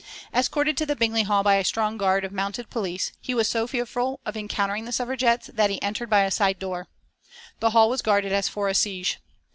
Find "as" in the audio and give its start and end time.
8.31-8.49